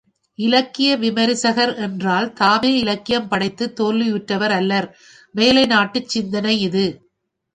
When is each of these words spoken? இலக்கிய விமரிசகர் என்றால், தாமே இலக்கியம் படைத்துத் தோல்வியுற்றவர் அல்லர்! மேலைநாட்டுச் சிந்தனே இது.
இலக்கிய 0.39 0.91
விமரிசகர் 0.97 1.73
என்றால், 1.77 2.33
தாமே 2.33 2.71
இலக்கியம் 2.79 3.27
படைத்துத் 3.27 3.75
தோல்வியுற்றவர் 3.79 4.55
அல்லர்! 4.55 4.87
மேலைநாட்டுச் 5.35 6.11
சிந்தனே 6.13 6.55
இது. 6.61 6.85